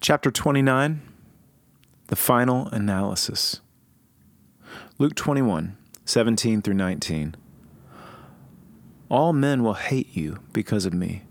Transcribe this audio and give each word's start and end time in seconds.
Chapter 0.00 0.30
29 0.30 1.02
The 2.06 2.16
Final 2.16 2.68
Analysis. 2.68 3.60
Luke 4.98 5.14
21 5.14 5.76
17 6.04 6.62
through 6.62 6.74
19. 6.74 7.34
All 9.10 9.32
men 9.32 9.62
will 9.62 9.74
hate 9.74 10.16
you 10.16 10.38
because 10.52 10.86
of 10.86 10.94
me, 10.94 11.24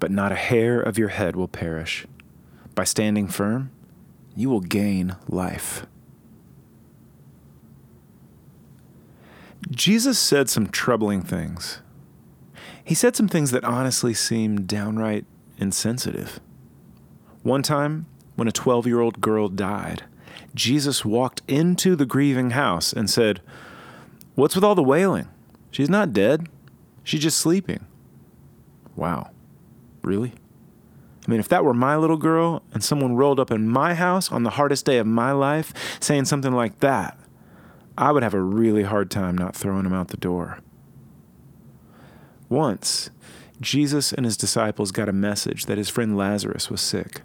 but 0.00 0.10
not 0.10 0.32
a 0.32 0.36
hair 0.36 0.80
of 0.80 0.98
your 0.98 1.08
head 1.08 1.36
will 1.36 1.48
perish. 1.48 2.06
By 2.74 2.84
standing 2.84 3.28
firm, 3.28 3.70
you 4.34 4.50
will 4.50 4.60
gain 4.60 5.16
life. 5.28 5.86
Jesus 9.70 10.18
said 10.18 10.48
some 10.48 10.66
troubling 10.66 11.22
things. 11.22 11.80
He 12.84 12.94
said 12.94 13.16
some 13.16 13.28
things 13.28 13.50
that 13.50 13.64
honestly 13.64 14.14
seemed 14.14 14.66
downright 14.66 15.24
insensitive. 15.58 16.40
One 17.46 17.62
time, 17.62 18.06
when 18.34 18.48
a 18.48 18.52
12 18.52 18.88
year 18.88 18.98
old 18.98 19.20
girl 19.20 19.48
died, 19.48 20.02
Jesus 20.56 21.04
walked 21.04 21.42
into 21.46 21.94
the 21.94 22.04
grieving 22.04 22.50
house 22.50 22.92
and 22.92 23.08
said, 23.08 23.40
What's 24.34 24.56
with 24.56 24.64
all 24.64 24.74
the 24.74 24.82
wailing? 24.82 25.28
She's 25.70 25.88
not 25.88 26.12
dead. 26.12 26.48
She's 27.04 27.22
just 27.22 27.38
sleeping. 27.38 27.86
Wow. 28.96 29.30
Really? 30.02 30.32
I 31.24 31.30
mean, 31.30 31.38
if 31.38 31.46
that 31.50 31.64
were 31.64 31.72
my 31.72 31.96
little 31.96 32.16
girl 32.16 32.64
and 32.74 32.82
someone 32.82 33.14
rolled 33.14 33.38
up 33.38 33.52
in 33.52 33.68
my 33.68 33.94
house 33.94 34.32
on 34.32 34.42
the 34.42 34.50
hardest 34.50 34.84
day 34.84 34.98
of 34.98 35.06
my 35.06 35.30
life 35.30 35.72
saying 36.00 36.24
something 36.24 36.52
like 36.52 36.80
that, 36.80 37.16
I 37.96 38.10
would 38.10 38.24
have 38.24 38.34
a 38.34 38.42
really 38.42 38.82
hard 38.82 39.08
time 39.08 39.38
not 39.38 39.54
throwing 39.54 39.86
him 39.86 39.94
out 39.94 40.08
the 40.08 40.16
door. 40.16 40.58
Once, 42.48 43.10
Jesus 43.60 44.12
and 44.12 44.26
his 44.26 44.36
disciples 44.36 44.90
got 44.90 45.08
a 45.08 45.12
message 45.12 45.66
that 45.66 45.78
his 45.78 45.88
friend 45.88 46.16
Lazarus 46.16 46.70
was 46.70 46.80
sick. 46.80 47.22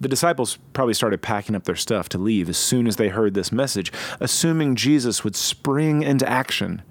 The 0.00 0.08
disciples 0.08 0.58
probably 0.72 0.94
started 0.94 1.22
packing 1.22 1.56
up 1.56 1.64
their 1.64 1.76
stuff 1.76 2.08
to 2.10 2.18
leave 2.18 2.48
as 2.48 2.56
soon 2.56 2.86
as 2.86 2.96
they 2.96 3.08
heard 3.08 3.34
this 3.34 3.50
message, 3.50 3.92
assuming 4.20 4.76
Jesus 4.76 5.24
would 5.24 5.34
spring 5.34 6.02
into 6.02 6.28
action. 6.28 6.82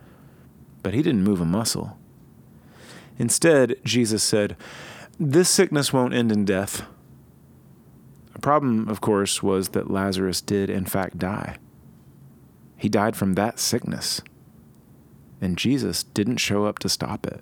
But 0.83 0.93
he 0.93 1.01
didn't 1.01 1.23
move 1.23 1.39
a 1.39 1.45
muscle. 1.45 1.97
Instead, 3.17 3.75
Jesus 3.83 4.23
said, 4.23 4.57
This 5.19 5.49
sickness 5.49 5.93
won't 5.93 6.13
end 6.13 6.31
in 6.31 6.45
death. 6.45 6.83
The 8.33 8.39
problem, 8.39 8.87
of 8.87 9.01
course, 9.01 9.41
was 9.41 9.69
that 9.69 9.89
Lazarus 9.89 10.41
did, 10.41 10.69
in 10.69 10.85
fact, 10.85 11.17
die. 11.17 11.57
He 12.75 12.89
died 12.89 13.15
from 13.15 13.33
that 13.33 13.57
sickness. 13.57 14.21
And 15.41 15.57
Jesus 15.57 16.03
didn't 16.03 16.37
show 16.37 16.65
up 16.65 16.77
to 16.79 16.89
stop 16.89 17.25
it. 17.25 17.41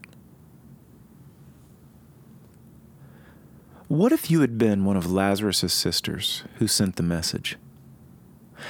What 3.88 4.11
if 4.11 4.31
you 4.31 4.41
had 4.41 4.58
been 4.58 4.83
one 4.83 4.97
of 4.97 5.11
Lazarus' 5.11 5.72
sisters 5.72 6.44
who 6.55 6.67
sent 6.67 6.95
the 6.95 7.03
message? 7.03 7.58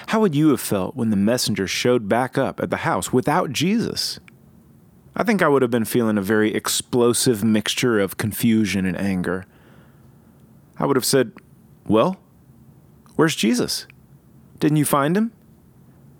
How 0.07 0.19
would 0.19 0.35
you 0.35 0.49
have 0.49 0.59
felt 0.59 0.95
when 0.95 1.09
the 1.09 1.15
messenger 1.15 1.67
showed 1.67 2.09
back 2.09 2.37
up 2.37 2.59
at 2.59 2.69
the 2.69 2.77
house 2.77 3.13
without 3.13 3.53
Jesus? 3.53 4.19
I 5.15 5.23
think 5.23 5.41
I 5.41 5.47
would 5.47 5.61
have 5.61 5.71
been 5.71 5.85
feeling 5.85 6.17
a 6.17 6.21
very 6.21 6.53
explosive 6.53 7.45
mixture 7.45 7.97
of 7.97 8.17
confusion 8.17 8.85
and 8.85 8.97
anger. 8.97 9.45
I 10.77 10.85
would 10.85 10.97
have 10.97 11.05
said, 11.05 11.31
Well, 11.87 12.17
where's 13.15 13.37
Jesus? 13.37 13.87
Didn't 14.59 14.77
you 14.77 14.85
find 14.85 15.15
him? 15.15 15.31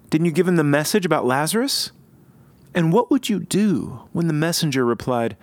Didn't 0.10 0.26
you 0.26 0.32
give 0.32 0.48
him 0.48 0.56
the 0.56 0.64
message 0.64 1.06
about 1.06 1.26
Lazarus? 1.26 1.92
And 2.73 2.94
what 2.94 3.12
would 3.12 3.28
you 3.28 3.42
do 3.42 4.08
when 4.14 4.28
the 4.28 4.34
messenger 4.34 4.86
replied, 4.86 5.36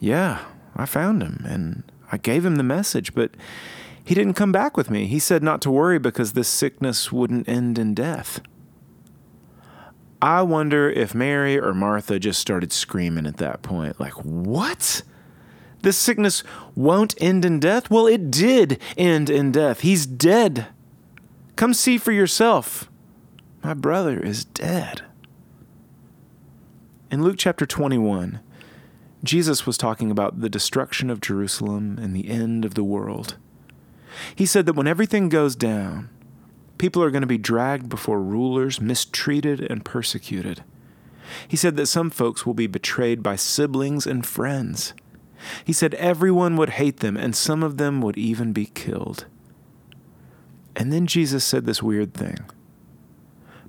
Yeah, 0.00 0.38
I 0.74 0.86
found 0.86 1.22
him, 1.22 1.44
and 1.46 1.82
I 2.12 2.18
gave 2.18 2.44
him 2.44 2.56
the 2.56 2.62
message, 2.62 3.14
but 3.14 3.32
he 4.04 4.14
didn't 4.14 4.34
come 4.34 4.52
back 4.52 4.76
with 4.76 4.90
me. 4.90 5.06
He 5.06 5.18
said 5.18 5.42
not 5.42 5.62
to 5.62 5.70
worry 5.70 5.98
because 5.98 6.34
this 6.34 6.48
sickness 6.48 7.10
wouldn't 7.10 7.48
end 7.48 7.78
in 7.78 7.94
death. 7.94 8.40
I 10.20 10.42
wonder 10.42 10.88
if 10.88 11.14
Mary 11.14 11.58
or 11.58 11.74
Martha 11.74 12.20
just 12.20 12.40
started 12.40 12.72
screaming 12.72 13.26
at 13.26 13.38
that 13.38 13.62
point, 13.62 13.98
like, 13.98 14.12
What? 14.24 15.02
This 15.80 15.96
sickness 15.96 16.44
won't 16.76 17.20
end 17.20 17.44
in 17.44 17.58
death? 17.58 17.90
Well, 17.90 18.06
it 18.06 18.30
did 18.30 18.78
end 18.96 19.28
in 19.28 19.50
death. 19.50 19.80
He's 19.80 20.06
dead. 20.06 20.66
Come 21.56 21.74
see 21.74 21.98
for 21.98 22.12
yourself. 22.12 22.88
My 23.64 23.74
brother 23.74 24.20
is 24.20 24.44
dead. 24.44 25.02
In 27.10 27.24
Luke 27.24 27.36
chapter 27.36 27.66
21, 27.66 28.40
Jesus 29.24 29.66
was 29.66 29.78
talking 29.78 30.10
about 30.10 30.40
the 30.40 30.48
destruction 30.48 31.08
of 31.08 31.20
Jerusalem 31.20 31.98
and 32.00 32.14
the 32.14 32.28
end 32.28 32.64
of 32.64 32.74
the 32.74 32.84
world. 32.84 33.36
He 34.34 34.46
said 34.46 34.66
that 34.66 34.74
when 34.74 34.88
everything 34.88 35.28
goes 35.28 35.54
down, 35.54 36.10
people 36.78 37.02
are 37.02 37.10
going 37.10 37.22
to 37.22 37.26
be 37.28 37.38
dragged 37.38 37.88
before 37.88 38.20
rulers, 38.20 38.80
mistreated, 38.80 39.60
and 39.60 39.84
persecuted. 39.84 40.64
He 41.46 41.56
said 41.56 41.76
that 41.76 41.86
some 41.86 42.10
folks 42.10 42.44
will 42.44 42.54
be 42.54 42.66
betrayed 42.66 43.22
by 43.22 43.36
siblings 43.36 44.06
and 44.06 44.26
friends. 44.26 44.92
He 45.64 45.72
said 45.72 45.94
everyone 45.94 46.56
would 46.56 46.70
hate 46.70 46.98
them, 46.98 47.16
and 47.16 47.34
some 47.34 47.62
of 47.62 47.76
them 47.76 48.00
would 48.02 48.18
even 48.18 48.52
be 48.52 48.66
killed. 48.66 49.26
And 50.74 50.92
then 50.92 51.06
Jesus 51.06 51.44
said 51.44 51.64
this 51.64 51.82
weird 51.82 52.14
thing 52.14 52.38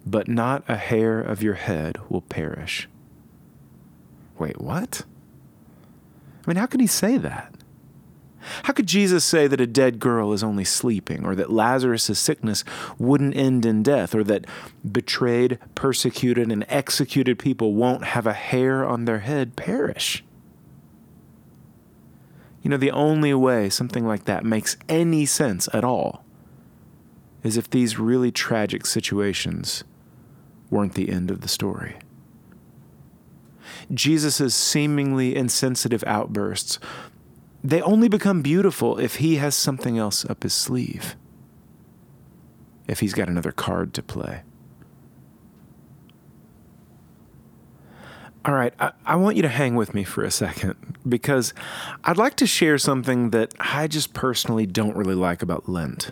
But 0.06 0.28
not 0.28 0.64
a 0.68 0.78
hair 0.78 1.20
of 1.20 1.44
your 1.44 1.56
head 1.56 1.98
will 2.10 2.22
perish. 2.22 2.90
Wait, 4.38 4.60
what? 4.60 5.04
I 6.46 6.50
mean, 6.50 6.58
how 6.58 6.66
could 6.66 6.82
he 6.82 6.88
say 6.88 7.18
that? 7.18 7.54
How 8.64 8.74
could 8.74 8.88
Jesus 8.88 9.24
say 9.24 9.48
that 9.48 9.62
a 9.62 9.68
dead 9.68 10.00
girl 10.00 10.34
is 10.34 10.44
only 10.44 10.66
sleeping, 10.66 11.26
or 11.26 11.34
that 11.36 11.52
Lazarus' 11.52 12.20
sickness 12.20 12.66
wouldn't 12.98 13.38
end 13.38 13.66
in 13.66 13.84
death, 13.84 14.14
or 14.14 14.24
that 14.26 14.46
betrayed, 14.90 15.60
persecuted, 15.76 16.52
and 16.52 16.66
executed 16.68 17.40
people 17.40 17.74
won't 17.74 18.04
have 18.04 18.28
a 18.28 18.34
hair 18.34 18.86
on 18.86 19.06
their 19.06 19.20
head 19.20 19.56
perish? 19.56 20.26
You 22.62 22.70
know, 22.70 22.78
the 22.78 22.92
only 22.92 23.34
way 23.34 23.70
something 23.70 24.06
like 24.06 24.26
that 24.26 24.46
makes 24.46 24.78
any 24.90 25.26
sense 25.26 25.70
at 25.74 25.84
all 25.84 26.26
is 27.44 27.58
if 27.58 27.70
these 27.70 28.00
really 28.00 28.32
tragic 28.32 28.86
situations 28.86 29.84
weren't 30.70 30.96
the 30.96 31.10
end 31.10 31.30
of 31.30 31.42
the 31.42 31.50
story. 31.50 31.98
Jesus' 33.94 34.56
seemingly 34.56 35.36
insensitive 35.36 36.04
outbursts, 36.06 36.80
they 37.64 37.82
only 37.82 38.10
become 38.10 38.42
beautiful 38.42 38.98
if 39.00 39.16
he 39.16 39.38
has 39.38 39.56
something 39.56 39.98
else 39.98 40.26
up 40.26 40.44
his 40.44 40.54
sleeve, 40.54 41.16
if 42.88 43.00
he's 43.00 43.14
got 43.14 43.30
another 43.30 43.52
card 43.52 43.94
to 43.94 44.04
play. 44.04 44.42
All 48.46 48.54
right, 48.54 48.74
I, 48.78 48.92
I, 49.06 49.16
want 49.16 49.38
you 49.38 49.42
to 49.44 49.48
hang 49.48 49.76
with 49.76 49.94
me 49.94 50.04
for 50.04 50.22
a 50.22 50.32
second 50.32 50.98
because 51.08 51.54
I'd 52.04 52.18
like 52.18 52.36
to 52.36 52.46
share 52.46 52.78
something 52.78 53.30
that 53.30 53.54
I 53.58 53.88
just 53.88 54.14
personally 54.14 54.66
don't 54.66 54.98
really 54.98 55.16
like 55.16 55.42
about 55.42 55.70
Lent. 55.70 56.10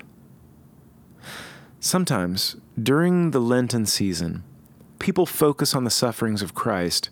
Sometimes, 1.81 2.55
during 2.81 3.31
the 3.31 3.41
Lenten 3.41 3.85
season, 3.85 4.45
people 4.99 5.25
focus 5.25 5.75
on 5.75 5.83
the 5.83 5.89
sufferings 5.89 6.41
of 6.41 6.53
Christ 6.53 7.09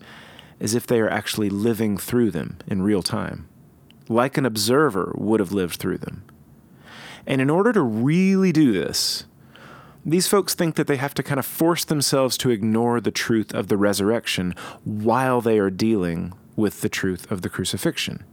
as 0.60 0.76
if 0.76 0.86
they 0.86 1.00
are 1.00 1.10
actually 1.10 1.50
living 1.50 1.98
through 1.98 2.32
them 2.32 2.58
in 2.68 2.82
real 2.82 3.02
time, 3.02 3.48
like 4.08 4.38
an 4.38 4.46
observer 4.46 5.14
would 5.18 5.40
have 5.40 5.52
lived 5.52 5.76
through 5.76 5.98
them. 5.98 6.24
And 7.26 7.42
in 7.42 7.50
order 7.50 7.72
to 7.74 7.82
really 7.82 8.52
do 8.52 8.72
this, 8.72 9.26
these 10.06 10.28
folks 10.28 10.54
think 10.54 10.76
that 10.76 10.88
they 10.88 10.96
have 10.96 11.14
to 11.16 11.24
kind 11.24 11.40
of 11.40 11.46
force 11.46 11.84
themselves 11.84 12.38
to 12.38 12.50
ignore 12.50 13.02
the 13.02 13.12
truth 13.12 13.54
of 13.54 13.68
the 13.68 13.78
resurrection 13.78 14.56
while 14.84 15.42
they 15.42 15.60
are 15.60 15.70
dealing 15.70 16.34
with 16.56 16.82
the 16.82 16.90
truth 16.90 17.30
of 17.32 17.42
the 17.42 17.50
crucifixion. 17.50 18.24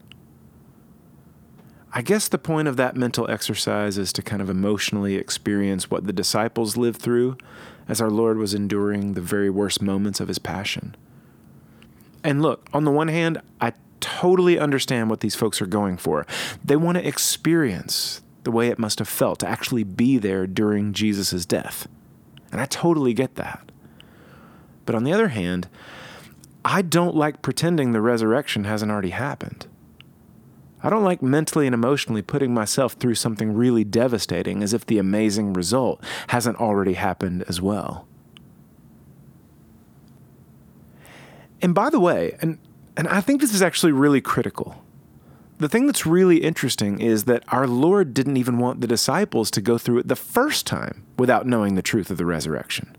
I 1.92 2.02
guess 2.02 2.28
the 2.28 2.38
point 2.38 2.68
of 2.68 2.76
that 2.76 2.96
mental 2.96 3.30
exercise 3.30 3.96
is 3.96 4.12
to 4.14 4.22
kind 4.22 4.42
of 4.42 4.50
emotionally 4.50 5.16
experience 5.16 5.90
what 5.90 6.06
the 6.06 6.12
disciples 6.12 6.76
lived 6.76 7.00
through 7.00 7.38
as 7.88 8.00
our 8.00 8.10
Lord 8.10 8.36
was 8.38 8.52
enduring 8.52 9.14
the 9.14 9.20
very 9.20 9.48
worst 9.48 9.80
moments 9.80 10.20
of 10.20 10.28
his 10.28 10.38
passion. 10.38 10.94
And 12.26 12.42
look, 12.42 12.68
on 12.72 12.82
the 12.82 12.90
one 12.90 13.06
hand, 13.06 13.40
I 13.60 13.72
totally 14.00 14.58
understand 14.58 15.08
what 15.08 15.20
these 15.20 15.36
folks 15.36 15.62
are 15.62 15.66
going 15.66 15.96
for. 15.96 16.26
They 16.64 16.74
want 16.74 16.98
to 16.98 17.06
experience 17.06 18.20
the 18.42 18.50
way 18.50 18.66
it 18.66 18.80
must 18.80 18.98
have 18.98 19.08
felt 19.08 19.38
to 19.40 19.48
actually 19.48 19.84
be 19.84 20.18
there 20.18 20.44
during 20.48 20.92
Jesus' 20.92 21.46
death. 21.46 21.86
And 22.50 22.60
I 22.60 22.66
totally 22.66 23.14
get 23.14 23.36
that. 23.36 23.70
But 24.86 24.96
on 24.96 25.04
the 25.04 25.12
other 25.12 25.28
hand, 25.28 25.68
I 26.64 26.82
don't 26.82 27.14
like 27.14 27.42
pretending 27.42 27.92
the 27.92 28.00
resurrection 28.00 28.64
hasn't 28.64 28.90
already 28.90 29.10
happened. 29.10 29.68
I 30.82 30.90
don't 30.90 31.04
like 31.04 31.22
mentally 31.22 31.66
and 31.66 31.74
emotionally 31.74 32.22
putting 32.22 32.52
myself 32.52 32.94
through 32.94 33.14
something 33.14 33.54
really 33.54 33.84
devastating 33.84 34.64
as 34.64 34.74
if 34.74 34.84
the 34.84 34.98
amazing 34.98 35.52
result 35.52 36.02
hasn't 36.26 36.60
already 36.60 36.94
happened 36.94 37.44
as 37.46 37.60
well. 37.60 38.08
And 41.62 41.74
by 41.74 41.90
the 41.90 42.00
way, 42.00 42.36
and, 42.40 42.58
and 42.96 43.08
I 43.08 43.20
think 43.20 43.40
this 43.40 43.54
is 43.54 43.62
actually 43.62 43.92
really 43.92 44.20
critical, 44.20 44.82
the 45.58 45.68
thing 45.68 45.86
that's 45.86 46.04
really 46.04 46.38
interesting 46.38 47.00
is 47.00 47.24
that 47.24 47.42
our 47.48 47.66
Lord 47.66 48.12
didn't 48.12 48.36
even 48.36 48.58
want 48.58 48.80
the 48.80 48.86
disciples 48.86 49.50
to 49.52 49.62
go 49.62 49.78
through 49.78 49.98
it 49.98 50.08
the 50.08 50.16
first 50.16 50.66
time 50.66 51.04
without 51.18 51.46
knowing 51.46 51.74
the 51.74 51.82
truth 51.82 52.10
of 52.10 52.18
the 52.18 52.26
resurrection. 52.26 52.94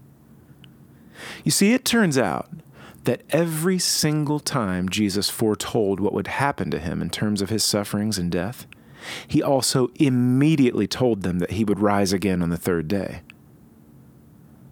You 1.43 1.51
see, 1.51 1.73
it 1.73 1.85
turns 1.85 2.17
out 2.17 2.49
that 3.03 3.21
every 3.29 3.79
single 3.79 4.39
time 4.39 4.89
Jesus 4.89 5.29
foretold 5.29 5.99
what 5.99 6.13
would 6.13 6.27
happen 6.27 6.71
to 6.71 6.79
him 6.79 7.01
in 7.01 7.09
terms 7.09 7.41
of 7.41 7.49
his 7.49 7.63
sufferings 7.63 8.17
and 8.17 8.31
death, 8.31 8.65
he 9.27 9.41
also 9.41 9.89
immediately 9.95 10.87
told 10.87 11.21
them 11.21 11.39
that 11.39 11.51
he 11.51 11.63
would 11.63 11.79
rise 11.79 12.11
again 12.11 12.41
on 12.41 12.49
the 12.49 12.57
third 12.57 12.87
day. 12.87 13.21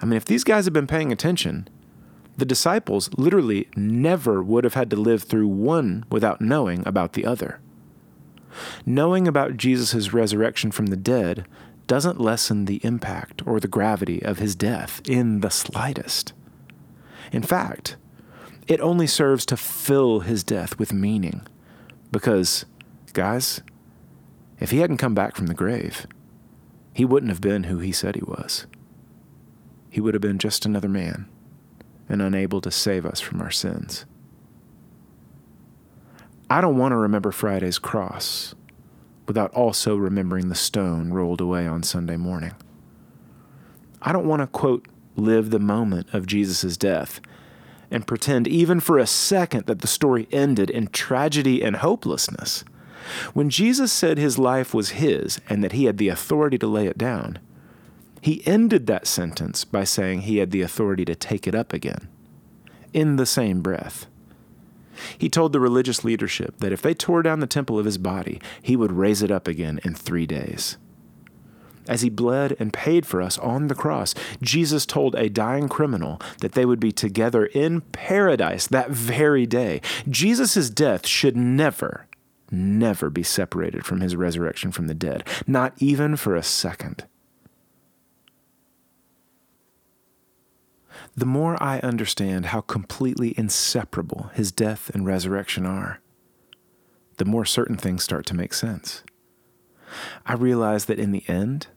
I 0.01 0.05
mean, 0.05 0.17
if 0.17 0.25
these 0.25 0.43
guys 0.43 0.65
had 0.65 0.73
been 0.73 0.87
paying 0.87 1.11
attention, 1.11 1.69
the 2.37 2.45
disciples 2.45 3.09
literally 3.17 3.69
never 3.75 4.43
would 4.43 4.63
have 4.63 4.73
had 4.73 4.89
to 4.89 4.95
live 4.95 5.23
through 5.23 5.47
one 5.47 6.05
without 6.09 6.41
knowing 6.41 6.85
about 6.85 7.13
the 7.13 7.25
other. 7.25 7.59
Knowing 8.85 9.27
about 9.27 9.57
Jesus' 9.57 10.13
resurrection 10.13 10.71
from 10.71 10.87
the 10.87 10.97
dead 10.97 11.45
doesn't 11.87 12.19
lessen 12.19 12.65
the 12.65 12.83
impact 12.83 13.41
or 13.45 13.59
the 13.59 13.67
gravity 13.67 14.21
of 14.23 14.39
his 14.39 14.55
death 14.55 15.01
in 15.07 15.41
the 15.41 15.49
slightest. 15.49 16.33
In 17.31 17.43
fact, 17.43 17.95
it 18.67 18.81
only 18.81 19.07
serves 19.07 19.45
to 19.45 19.57
fill 19.57 20.21
his 20.21 20.43
death 20.43 20.79
with 20.79 20.91
meaning. 20.91 21.45
Because, 22.11 22.65
guys, 23.13 23.61
if 24.59 24.71
he 24.71 24.79
hadn't 24.79 24.97
come 24.97 25.13
back 25.13 25.35
from 25.35 25.47
the 25.47 25.53
grave, 25.53 26.07
he 26.93 27.05
wouldn't 27.05 27.31
have 27.31 27.41
been 27.41 27.65
who 27.65 27.79
he 27.79 27.91
said 27.91 28.15
he 28.15 28.23
was. 28.23 28.65
He 29.89 30.01
would 30.01 30.13
have 30.13 30.21
been 30.21 30.39
just 30.39 30.65
another 30.65 30.89
man 30.89 31.27
and 32.09 32.21
unable 32.21 32.61
to 32.61 32.71
save 32.71 33.05
us 33.05 33.19
from 33.19 33.41
our 33.41 33.51
sins. 33.51 34.05
I 36.49 36.61
don't 36.61 36.77
want 36.77 36.91
to 36.91 36.97
remember 36.97 37.31
Friday's 37.31 37.79
cross 37.79 38.53
without 39.27 39.51
also 39.53 39.95
remembering 39.95 40.49
the 40.49 40.55
stone 40.55 41.11
rolled 41.11 41.41
away 41.41 41.65
on 41.65 41.81
Sunday 41.81 42.17
morning. 42.17 42.53
I 44.01 44.11
don't 44.11 44.27
want 44.27 44.41
to, 44.41 44.47
quote, 44.47 44.87
live 45.15 45.49
the 45.49 45.59
moment 45.59 46.13
of 46.13 46.27
Jesus' 46.27 46.77
death 46.77 47.19
and 47.89 48.05
pretend 48.05 48.47
even 48.47 48.79
for 48.79 48.99
a 48.99 49.07
second 49.07 49.65
that 49.65 49.81
the 49.81 49.87
story 49.87 50.27
ended 50.31 50.69
in 50.69 50.87
tragedy 50.87 51.63
and 51.63 51.77
hopelessness. 51.77 52.63
When 53.33 53.49
Jesus 53.49 53.91
said 53.91 54.17
his 54.17 54.37
life 54.37 54.73
was 54.73 54.91
his 54.91 55.39
and 55.49 55.63
that 55.63 55.71
he 55.71 55.85
had 55.85 55.97
the 55.97 56.09
authority 56.09 56.57
to 56.57 56.67
lay 56.67 56.87
it 56.87 56.97
down, 56.97 57.39
he 58.25 58.41
ended 58.47 58.87
that 58.87 59.05
sentence 59.05 59.63
by 59.63 59.83
saying 59.83 60.21
he 60.21 60.37
had 60.37 60.49
the 60.49 60.63
authority 60.63 61.05
to 61.05 61.13
take 61.13 61.45
it 61.45 61.53
up 61.53 61.71
again, 61.71 62.07
in 62.91 63.17
the 63.17 63.25
same 63.25 63.61
breath. 63.61 64.07
He 65.15 65.29
told 65.29 65.53
the 65.53 65.59
religious 65.59 66.03
leadership 66.03 66.57
that 66.57 66.71
if 66.71 66.81
they 66.81 66.95
tore 66.95 67.21
down 67.21 67.39
the 67.39 67.45
temple 67.45 67.77
of 67.77 67.85
his 67.85 67.99
body, 67.99 68.41
he 68.63 68.75
would 68.75 68.91
raise 68.91 69.21
it 69.21 69.29
up 69.29 69.47
again 69.47 69.79
in 69.83 69.93
three 69.93 70.25
days. 70.25 70.77
As 71.87 72.01
he 72.01 72.09
bled 72.09 72.55
and 72.57 72.73
paid 72.73 73.05
for 73.05 73.21
us 73.21 73.37
on 73.37 73.67
the 73.67 73.75
cross, 73.75 74.15
Jesus 74.41 74.87
told 74.87 75.13
a 75.13 75.29
dying 75.29 75.69
criminal 75.69 76.19
that 76.41 76.53
they 76.53 76.65
would 76.65 76.79
be 76.79 76.91
together 76.91 77.45
in 77.45 77.81
paradise 77.81 78.65
that 78.65 78.89
very 78.89 79.45
day. 79.45 79.81
Jesus' 80.09 80.71
death 80.71 81.05
should 81.05 81.37
never, 81.37 82.07
never 82.49 83.11
be 83.11 83.21
separated 83.21 83.85
from 83.85 84.01
his 84.01 84.15
resurrection 84.15 84.71
from 84.71 84.87
the 84.87 84.95
dead, 84.95 85.27
not 85.45 85.75
even 85.77 86.15
for 86.15 86.35
a 86.35 86.41
second. 86.41 87.05
The 91.15 91.25
more 91.25 91.61
I 91.63 91.79
understand 91.79 92.47
how 92.47 92.61
completely 92.61 93.33
inseparable 93.37 94.31
his 94.33 94.51
death 94.51 94.89
and 94.93 95.05
resurrection 95.05 95.65
are, 95.65 96.01
the 97.17 97.25
more 97.25 97.45
certain 97.45 97.77
things 97.77 98.03
start 98.03 98.25
to 98.27 98.35
make 98.35 98.53
sense. 98.53 99.03
I 100.25 100.33
realize 100.33 100.85
that 100.85 100.99
in 100.99 101.11
the 101.11 101.23
end, 101.27 101.67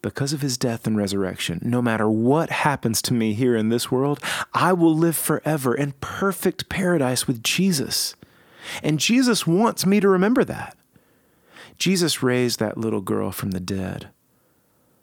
because 0.00 0.32
of 0.32 0.42
his 0.42 0.56
death 0.56 0.86
and 0.86 0.96
resurrection, 0.96 1.60
no 1.62 1.82
matter 1.82 2.08
what 2.08 2.50
happens 2.50 3.02
to 3.02 3.14
me 3.14 3.34
here 3.34 3.56
in 3.56 3.68
this 3.68 3.90
world, 3.90 4.20
I 4.54 4.72
will 4.72 4.94
live 4.94 5.16
forever 5.16 5.74
in 5.74 5.92
perfect 6.00 6.68
paradise 6.68 7.26
with 7.26 7.42
Jesus. 7.42 8.14
And 8.82 9.00
Jesus 9.00 9.46
wants 9.46 9.86
me 9.86 9.98
to 9.98 10.08
remember 10.08 10.44
that. 10.44 10.76
Jesus 11.78 12.22
raised 12.22 12.60
that 12.60 12.78
little 12.78 13.00
girl 13.00 13.32
from 13.32 13.50
the 13.50 13.60
dead. 13.60 14.08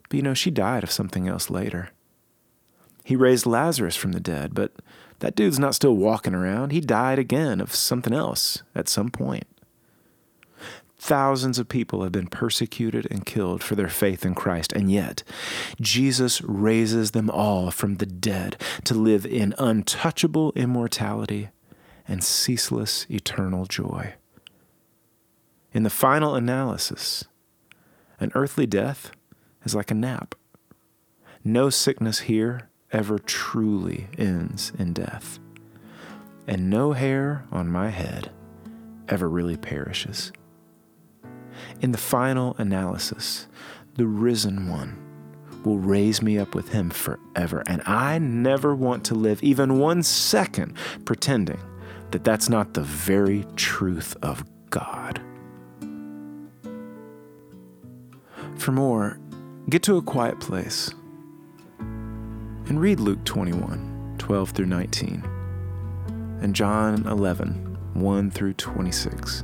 But 0.07 0.17
you 0.17 0.23
know, 0.23 0.33
she 0.33 0.51
died 0.51 0.83
of 0.83 0.91
something 0.91 1.27
else 1.27 1.49
later. 1.49 1.89
He 3.05 3.15
raised 3.15 3.45
Lazarus 3.45 3.95
from 3.95 4.13
the 4.13 4.19
dead, 4.19 4.55
but 4.55 4.71
that 5.19 5.35
dude's 5.35 5.59
not 5.59 5.75
still 5.75 5.95
walking 5.95 6.33
around. 6.33 6.71
He 6.71 6.81
died 6.81 7.19
again 7.19 7.61
of 7.61 7.75
something 7.75 8.11
else 8.11 8.63
at 8.73 8.89
some 8.89 9.11
point. 9.11 9.45
Thousands 10.97 11.59
of 11.59 11.69
people 11.69 12.01
have 12.01 12.11
been 12.11 12.25
persecuted 12.25 13.07
and 13.11 13.23
killed 13.23 13.61
for 13.61 13.75
their 13.75 13.89
faith 13.89 14.25
in 14.25 14.33
Christ, 14.33 14.73
and 14.73 14.91
yet 14.91 15.21
Jesus 15.79 16.41
raises 16.41 17.11
them 17.11 17.29
all 17.29 17.69
from 17.69 17.97
the 17.97 18.07
dead 18.07 18.59
to 18.85 18.95
live 18.95 19.23
in 19.23 19.53
untouchable 19.59 20.51
immortality 20.55 21.49
and 22.07 22.23
ceaseless 22.23 23.05
eternal 23.07 23.67
joy. 23.67 24.15
In 25.73 25.83
the 25.83 25.91
final 25.91 26.33
analysis, 26.33 27.25
an 28.19 28.31
earthly 28.33 28.65
death 28.65 29.11
is 29.63 29.75
like 29.75 29.91
a 29.91 29.95
nap. 29.95 30.33
No 31.43 31.69
sickness 31.69 32.21
here 32.21 32.67
ever 32.95 33.19
truly 33.19 34.07
ends 34.17 34.71
in 34.79 34.93
death, 34.93 35.37
and 36.47 36.69
no 36.69 36.93
hair 36.93 37.45
on 37.51 37.69
my 37.69 37.89
head 37.89 38.31
ever 39.09 39.27
really 39.27 39.57
perishes. 39.57 40.31
In 41.81 41.91
the 41.91 41.97
final 41.97 42.55
analysis, 42.57 43.47
the 43.95 44.07
risen 44.07 44.69
one 44.69 44.97
will 45.65 45.77
raise 45.77 46.21
me 46.21 46.37
up 46.37 46.55
with 46.55 46.69
him 46.69 46.89
forever, 46.89 47.63
and 47.67 47.81
I 47.85 48.17
never 48.17 48.73
want 48.73 49.03
to 49.05 49.13
live 49.13 49.43
even 49.43 49.77
one 49.77 50.01
second 50.01 50.77
pretending 51.03 51.59
that 52.11 52.23
that's 52.23 52.47
not 52.47 52.75
the 52.75 52.83
very 52.83 53.45
truth 53.57 54.15
of 54.21 54.45
God. 54.69 55.19
For 58.55 58.71
more, 58.71 59.19
get 59.69 59.83
to 59.83 59.97
a 59.97 60.01
quiet 60.01 60.39
place 60.39 60.93
and 62.67 62.81
read 62.81 62.99
Luke 62.99 63.23
21, 63.25 64.15
12 64.17 64.49
through 64.49 64.65
19, 64.65 65.23
and 66.41 66.55
John 66.55 67.05
11, 67.07 67.77
1 67.93 68.31
through 68.31 68.53
26. 68.53 69.43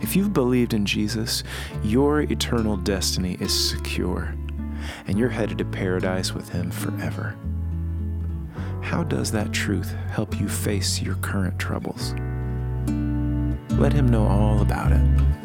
If 0.00 0.14
you've 0.14 0.32
believed 0.32 0.74
in 0.74 0.86
Jesus, 0.86 1.42
your 1.82 2.20
eternal 2.20 2.76
destiny 2.76 3.36
is 3.40 3.70
secure, 3.70 4.34
and 5.06 5.18
you're 5.18 5.28
headed 5.28 5.58
to 5.58 5.64
paradise 5.64 6.32
with 6.32 6.50
Him 6.50 6.70
forever. 6.70 7.36
How 8.82 9.04
does 9.04 9.32
that 9.32 9.52
truth 9.52 9.92
help 10.10 10.38
you 10.38 10.48
face 10.48 11.02
your 11.02 11.16
current 11.16 11.58
troubles? 11.58 12.12
Let 13.78 13.92
Him 13.92 14.08
know 14.08 14.26
all 14.26 14.60
about 14.60 14.92
it 14.92 15.37